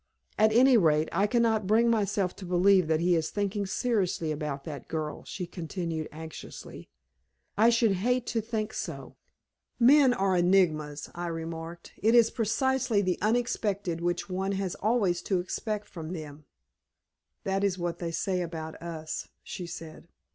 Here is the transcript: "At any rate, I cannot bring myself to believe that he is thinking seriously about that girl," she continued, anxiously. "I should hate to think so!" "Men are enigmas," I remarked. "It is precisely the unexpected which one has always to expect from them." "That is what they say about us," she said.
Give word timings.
"At 0.35 0.51
any 0.51 0.77
rate, 0.77 1.09
I 1.11 1.27
cannot 1.27 1.67
bring 1.67 1.87
myself 1.87 2.35
to 2.37 2.45
believe 2.47 2.87
that 2.87 3.01
he 3.01 3.13
is 3.15 3.29
thinking 3.29 3.67
seriously 3.67 4.31
about 4.31 4.63
that 4.63 4.87
girl," 4.87 5.23
she 5.25 5.45
continued, 5.45 6.09
anxiously. 6.11 6.89
"I 7.55 7.69
should 7.69 7.91
hate 7.91 8.25
to 8.25 8.41
think 8.41 8.73
so!" 8.73 9.15
"Men 9.79 10.11
are 10.15 10.35
enigmas," 10.35 11.11
I 11.13 11.27
remarked. 11.27 11.91
"It 12.01 12.15
is 12.15 12.31
precisely 12.31 13.03
the 13.03 13.19
unexpected 13.21 14.01
which 14.01 14.27
one 14.27 14.53
has 14.53 14.73
always 14.73 15.21
to 15.21 15.39
expect 15.39 15.87
from 15.87 16.13
them." 16.13 16.45
"That 17.43 17.63
is 17.63 17.77
what 17.77 17.99
they 17.99 18.09
say 18.09 18.41
about 18.41 18.81
us," 18.81 19.27
she 19.43 19.67
said. 19.67 20.07